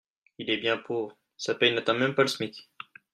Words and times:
Il 0.39 0.49
est 0.49 0.57
bien 0.57 0.77
pauvre, 0.77 1.15
sa 1.37 1.53
paye 1.53 1.75
n'atteint 1.75 1.93
même 1.93 2.15
pas 2.15 2.23
le 2.23 2.27
smic. 2.27 2.71